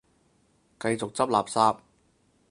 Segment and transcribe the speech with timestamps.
[0.79, 1.77] 繼續執垃圾